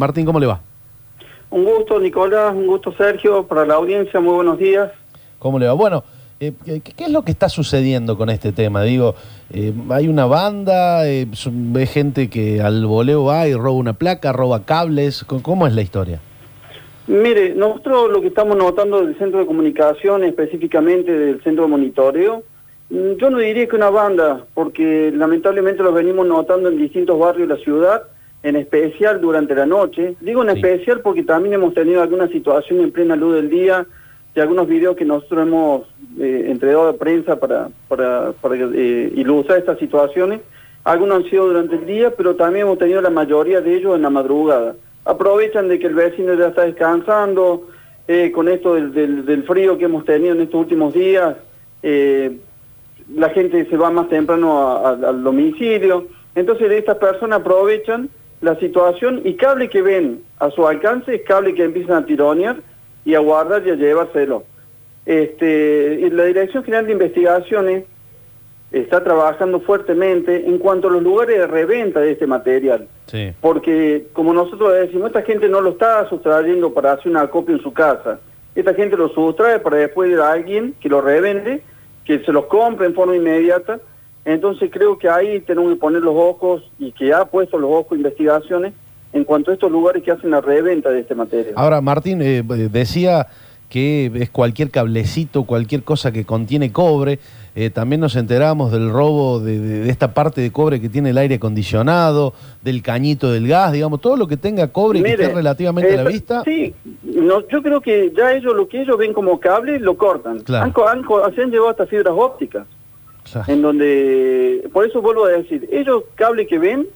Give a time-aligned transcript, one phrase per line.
[0.00, 0.60] Martín, ¿cómo le va?
[1.50, 4.92] Un gusto, Nicolás, un gusto, Sergio, para la audiencia, muy buenos días.
[5.40, 5.72] ¿Cómo le va?
[5.72, 6.04] Bueno,
[6.38, 8.84] eh, ¿qué, es lo que está sucediendo con este tema?
[8.84, 9.16] Digo,
[9.52, 14.32] eh, hay una banda, eh, ve gente que al voleo va y roba una placa,
[14.32, 16.20] roba cables, ¿cómo- ¿cómo es la historia?
[17.08, 22.44] Mire, nosotros lo que estamos notando del centro de comunicación, específicamente del centro de monitoreo,
[22.90, 27.48] mm, yo no diría que una banda, porque lamentablemente lo venimos notando en distintos barrios
[27.48, 28.02] de la ciudad,
[28.42, 30.14] en especial durante la noche.
[30.20, 30.60] Digo en Sí.
[30.60, 33.86] especial porque también hemos tenido alguna situación en plena luz del día
[34.34, 35.82] y algunos videos que nosotros hemos
[36.20, 40.40] eh, entregado a prensa para, para, para eh, ilustrar estas situaciones.
[40.84, 44.02] Algunos han sido durante el día, pero también hemos tenido la mayoría de ellos en
[44.02, 44.74] la madrugada.
[45.04, 47.66] Aprovechan de que el vecino ya está descansando,
[48.06, 51.36] eh, con esto del, del- del frío que hemos tenido en estos últimos días,
[51.82, 52.38] eh,
[53.14, 56.06] la gente se va más temprano a- a- al domicilio.
[56.34, 58.08] Entonces estas personas aprovechan
[58.40, 62.56] la situación y cable que ven a su alcance es cable que empiezan a tironear
[63.04, 64.44] y a guardar y a llevárselo.
[65.06, 67.84] Este, y la Dirección General de Investigaciones
[68.70, 72.86] está trabajando fuertemente en cuanto a los lugares de reventa de este material.
[73.06, 73.32] Sí.
[73.40, 77.62] Porque, como nosotros decimos, esta gente no lo está sustrayendo para hacer una copia en
[77.62, 78.20] su casa.
[78.54, 81.62] Esta gente lo sustrae para después a alguien que lo revende,
[82.04, 83.80] que se los compre en forma inmediata.
[84.28, 87.96] Entonces creo que ahí tenemos que poner los ojos y que ha puesto los ojos
[87.96, 88.74] investigaciones
[89.14, 91.54] en cuanto a estos lugares que hacen la reventa de este material.
[91.56, 93.26] Ahora, Martín, eh, decía
[93.70, 97.18] que es cualquier cablecito, cualquier cosa que contiene cobre.
[97.54, 101.10] Eh, también nos enteramos del robo de, de- de esta parte de cobre que tiene
[101.10, 102.32] el aire acondicionado,
[102.62, 106.02] del cañito del gas, digamos, todo lo que tenga cobre y que esté relativamente a
[106.02, 106.42] la eh, vista.
[106.44, 110.40] Sí, no, yo creo que ya ellos lo que ellos ven como cable lo cortan.
[110.40, 110.72] Claro.
[110.86, 112.66] Han, han se han llevado hasta fibras ópticas.
[113.30, 113.52] Claro.
[113.52, 116.86] en donde, por eso vuelvo a decir, ellos cable que ven,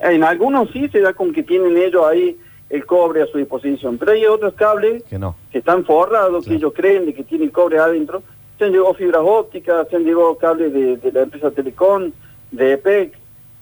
[0.00, 2.36] en algunos sí se da con que tienen ellos ahí
[2.68, 5.34] el cobre a su disposición, pero hay otros cables Que no.
[5.50, 8.22] que están forrados, que ellos creen de que tienen cobre adentro,
[8.58, 12.12] se han llevado fibras ópticas, se han llevado cables de, de la empresa Telecom,
[12.50, 13.12] de EPEC,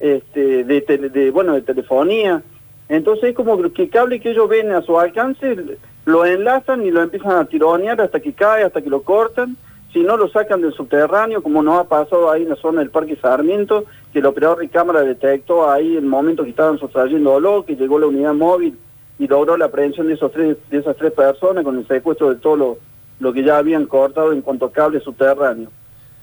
[0.00, 2.42] este, de, tele- de, bueno, de telefonía,
[2.88, 5.56] entonces es como que el cable que ellos ven a su alcance
[6.04, 9.56] lo enlazan y lo empiezan a tironear hasta que cae, hasta que lo cortan,
[9.92, 12.90] si no lo sacan del subterráneo, como nos ha pasado ahí en la zona del
[12.90, 17.76] Parque Sarmiento, que el operador de cámara detectó ahí el momento que estaban sustrayéndolo, que
[17.76, 18.78] llegó la unidad móvil
[19.18, 22.36] y logró la aprehensión de, esos tres, de esas tres personas con el secuestro de
[22.36, 22.78] todo lo,
[23.18, 25.70] lo que ya habían cortado en cuanto a cables subterráneos.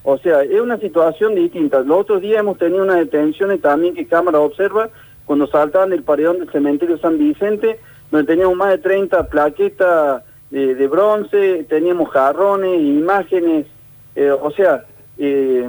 [0.03, 1.79] O sea, es una situación distinta.
[1.79, 4.89] Los otros días hemos tenido unas detenciones también que cámara observa
[5.25, 7.79] cuando saltaban el paredón del cementerio San Vicente,
[8.11, 13.65] donde teníamos más de 30 plaquetas de, de bronce, teníamos jarrones, imágenes,
[14.15, 14.85] eh, o sea,
[15.17, 15.67] eh,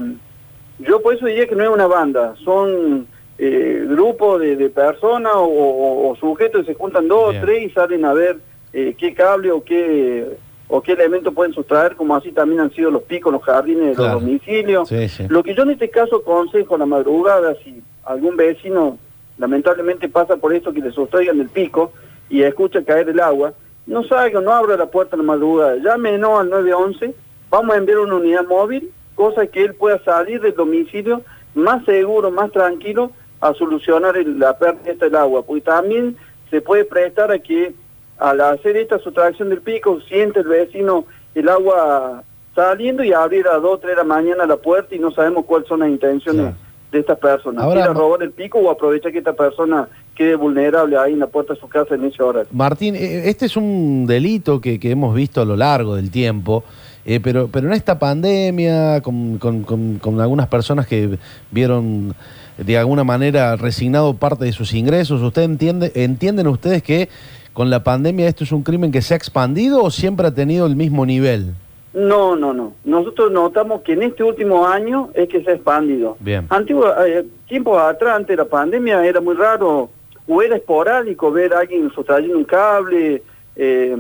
[0.79, 3.07] yo por eso diría que no es una banda, son
[3.39, 7.65] eh, grupos de, de personas o, o- o sujetos que se juntan dos o tres
[7.65, 8.39] y salen a ver
[8.73, 10.27] eh, qué cable o qué
[10.69, 13.95] o qué elemento pueden sustraer, como así también han sido los picos, los jardines de
[13.95, 14.15] Claro.
[14.15, 14.89] los domicilios.
[14.89, 15.25] Sí, sí.
[15.29, 18.99] Lo que yo en este caso aconsejo a la madrugada, si algún vecino
[19.39, 21.93] lamentablemente pasa por esto que le sustraigan el pico
[22.29, 23.53] y escucha caer el agua,
[23.87, 27.15] no salga, no abra la puerta a la madrugada, llámenos al 911,
[27.51, 31.23] vamos a enviar una unidad móvil, cosa que él pueda salir del domicilio
[31.55, 36.17] más seguro, más tranquilo a solucionar la pérdida del agua, porque también
[36.51, 37.75] se puede prestar a que
[38.19, 41.05] al hacer esta sustracción del pico siente el vecino
[41.35, 44.99] el agua saliendo y abrir a 2 o 3 de la mañana la puerta y
[44.99, 46.55] no sabemos cuáles son las intenciones.
[46.93, 47.63] De estas personas.
[47.65, 51.19] Ahora, Quiera Ma- robar el pico o aprovechar que esta persona quede vulnerable ahí en
[51.19, 52.49] la puerta de su casa en ese horario.
[52.53, 56.65] Martín, eh, este es un delito que, que hemos visto a lo largo del tiempo,
[57.05, 61.19] eh, pero, pero en esta pandemia, con, con- con- con algunas personas que
[61.51, 62.15] vieron
[62.57, 67.09] de alguna manera resignado parte de sus ingresos, ¿usted entiende, entienden ustedes que
[67.53, 70.67] con la pandemia esto es un crimen que se ha expandido o siempre ha tenido
[70.67, 71.53] el mismo nivel?
[71.97, 72.75] No, no, no.
[72.85, 76.19] Nosotros notamos que en este último año es que se ha expandido.
[76.21, 76.47] Bien.
[76.51, 79.89] Antiguo, eh, tiempos atrás, antes de la pandemia, era muy raro
[80.29, 83.23] o era esporádico ver a alguien sustrayendo un cable.
[83.57, 83.97] eh,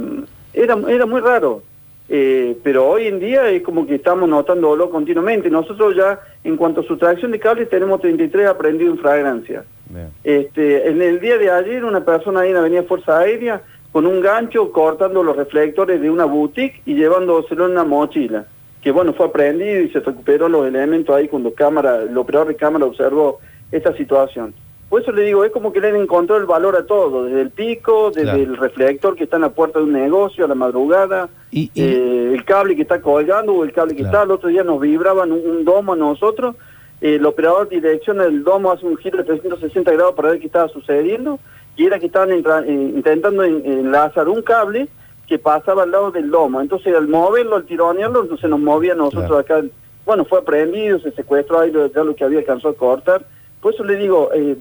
[0.52, 1.62] era, era muy raro.
[2.08, 5.48] Eh, pero hoy en día es como que estamos notándolo continuamente.
[5.48, 9.64] Nosotros ya, en cuanto a sustracción de cables, tenemos 33 aprendidos en fragancia.
[9.88, 10.10] Bien.
[10.22, 13.62] Este, en el día de ayer, una persona ahí en la Avenida Fuerza Aérea,
[13.96, 18.44] con un gancho cortando los reflectores de una boutique y llevándoselo en una mochila.
[18.82, 22.56] Que bueno, fue aprendido y se recuperó los elementos ahí cuando cámara, el operador de
[22.56, 23.38] cámara observó
[23.72, 24.52] esta situación.
[24.90, 27.40] Por eso le digo, es como que le han encontrado el valor a todo, desde
[27.40, 28.38] el pico, desde Claro.
[28.42, 31.82] el reflector que está en la puerta de un negocio a la madrugada, Y- y-
[31.82, 34.12] eh, el cable que está colgando o el cable que Claro.
[34.14, 34.24] está.
[34.24, 36.54] El otro día nos vibraban un, un domo a nosotros
[37.00, 40.68] el operador direcciona el domo, hace un giro de 360 grados para ver qué estaba
[40.68, 41.38] sucediendo
[41.76, 42.42] y era que estaban eh,
[42.94, 44.88] intentando en- enlazar un cable
[45.26, 46.60] que pasaba al lado del lomo.
[46.60, 49.62] Entonces al moverlo, al tironearlo, entonces nos movía a nosotros acá.
[50.04, 53.26] Bueno, fue prendido, se secuestró ahí lo- ya lo que había alcanzado a cortar.
[53.60, 54.56] Por eso le digo, eh,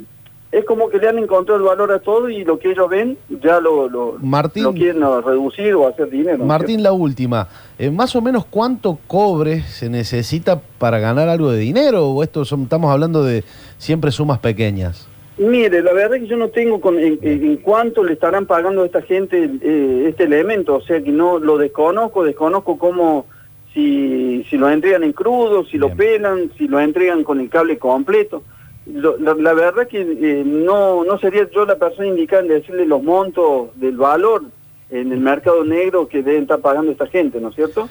[0.51, 3.17] es como que le han encontrado el valor a todo y lo que ellos ven
[3.43, 6.39] ya lo, lo, Martín- lo quieren uh, reducir o hacer dinero.
[6.39, 6.45] ¿no?
[6.45, 7.47] Martín, la última.
[7.77, 12.07] Eh, ¿Más o menos cuánto cobre se necesita para ganar algo de dinero?
[12.07, 13.43] ¿O esto son- estamos hablando de
[13.77, 15.07] siempre sumas pequeñas?
[15.37, 18.83] Mire, la verdad es que yo no tengo con, en, en- cuánto le estarán pagando
[18.83, 23.25] a esta gente eh, este elemento, o sea que no lo desconozco, desconozco cómo,
[23.73, 27.77] si, si lo entregan en crudo, si lo pelan, si lo entregan con el cable
[27.77, 28.43] completo.
[28.85, 32.47] Lo- la, la verdad es que eh, no, no sería yo la persona indicada en
[32.49, 34.43] decirle los montos del valor
[34.89, 37.89] en el mercado negro que deben estar pagando esta gente, ¿no es cierto?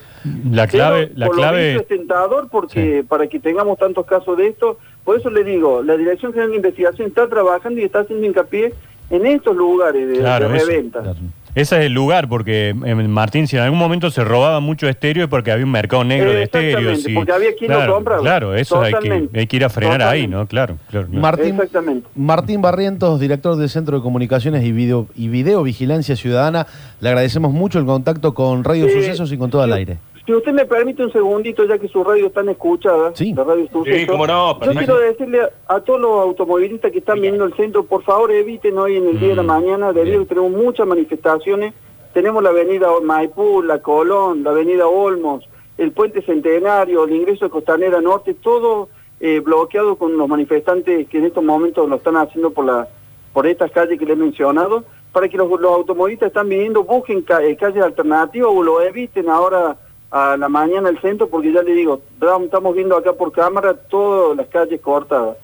[0.50, 4.06] La clave, Pero, la por lo clave, visto es tentador porque para que tengamos tantos
[4.06, 7.85] casos de esto, por eso le digo, la Dirección General de Investigación está trabajando y
[7.85, 8.73] está haciendo hincapié
[9.11, 11.02] en estos lugares de, Claro, de eso, reventa.
[11.02, 11.19] Claro.
[11.55, 15.25] Ese es el lugar, porque en Martín, si en algún momento se robaba mucho estéreo
[15.25, 17.06] es porque había un mercado negro de estéreos.
[17.09, 18.21] y- porque había quien lo claro, compraba.
[18.23, 20.27] Claro, eso hay que, hay que ir a frenar ahí.
[20.27, 20.47] ¿no?
[20.47, 21.06] Claro, claro.
[21.06, 21.21] claro.
[21.23, 22.09] Martín, Exactamente.
[22.15, 26.67] Martín Barrientos, director del Centro de Comunicaciones y Video, y Video Vigilancia Ciudadana,
[27.01, 29.99] le agradecemos mucho el contacto con Radio Eh, Sucesos y con todo el aire.
[30.26, 33.35] Si usted me permite un segundito, ya que su radio está escuchada, Sí.
[33.35, 36.99] la radio Suceso, Sí, cómo no, yo quiero decirle a, a todos los automovilistas que
[36.99, 39.93] están viniendo al centro, por favor eviten hoy en el día de la Mm, mañana,
[39.93, 41.75] debido a que tenemos muchas manifestaciones,
[42.15, 47.50] tenemos la avenida Maipú, la Colón, la avenida Olmos, el puente Centenario, el ingreso de
[47.50, 48.88] Costanera Norte, todo
[49.20, 52.88] eh, bloqueado con los manifestantes que en estos momentos lo están haciendo por la
[53.35, 57.20] por estas calles que le he mencionado, para que los, los automovilistas están viniendo, busquen
[57.23, 59.77] ca- eh, calles alternativas o lo eviten ahora
[60.14, 62.00] a la mañana el centro, porque ya le digo,
[62.44, 65.37] estamos viendo acá por cámara todas las calles cortadas.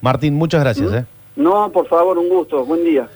[0.00, 0.92] Martín, muchas gracias.
[0.92, 1.04] ¿eh?
[1.34, 3.08] No, por favor, un gusto, buen día.